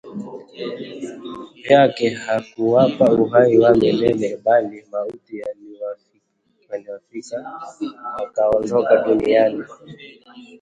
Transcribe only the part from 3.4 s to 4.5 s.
wa milele